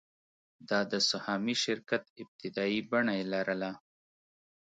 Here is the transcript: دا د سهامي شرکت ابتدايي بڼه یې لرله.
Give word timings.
دا 0.69 0.79
د 0.91 0.93
سهامي 1.09 1.55
شرکت 1.65 2.03
ابتدايي 2.21 2.79
بڼه 2.91 3.13
یې 3.19 3.25
لرله. 3.33 3.71